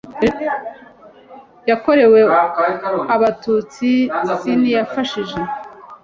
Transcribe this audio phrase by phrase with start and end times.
[1.69, 2.19] yakorewe
[3.15, 3.89] abatutsi
[4.41, 5.39] cnlg yafashije